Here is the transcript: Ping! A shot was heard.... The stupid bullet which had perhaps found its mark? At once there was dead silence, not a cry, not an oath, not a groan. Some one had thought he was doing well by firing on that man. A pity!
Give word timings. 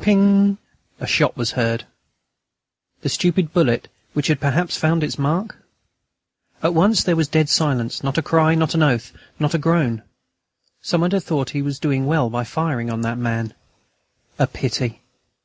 Ping! 0.00 0.58
A 0.98 1.06
shot 1.06 1.36
was 1.36 1.52
heard.... 1.52 1.84
The 3.02 3.08
stupid 3.08 3.52
bullet 3.52 3.86
which 4.12 4.26
had 4.26 4.40
perhaps 4.40 4.76
found 4.76 5.04
its 5.04 5.20
mark? 5.20 5.62
At 6.64 6.74
once 6.74 7.04
there 7.04 7.14
was 7.14 7.28
dead 7.28 7.48
silence, 7.48 8.02
not 8.02 8.18
a 8.18 8.20
cry, 8.22 8.56
not 8.56 8.74
an 8.74 8.82
oath, 8.82 9.12
not 9.38 9.54
a 9.54 9.58
groan. 9.58 10.02
Some 10.82 11.02
one 11.02 11.12
had 11.12 11.22
thought 11.22 11.50
he 11.50 11.62
was 11.62 11.78
doing 11.78 12.06
well 12.06 12.28
by 12.28 12.42
firing 12.42 12.90
on 12.90 13.02
that 13.02 13.18
man. 13.18 13.54
A 14.36 14.48
pity! 14.48 15.00